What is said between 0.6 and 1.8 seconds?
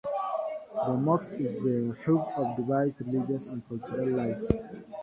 The mosque is